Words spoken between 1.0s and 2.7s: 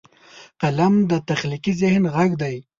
د تخلیقي ذهن غږ دی